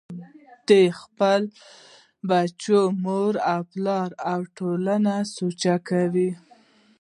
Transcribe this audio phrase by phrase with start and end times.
[0.67, 0.69] د
[0.99, 1.45] خپلو
[2.29, 6.29] بچو مور و پلار او ټولنې سوچ کوئ-